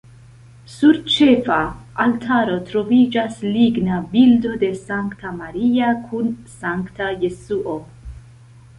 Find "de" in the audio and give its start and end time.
4.67-4.73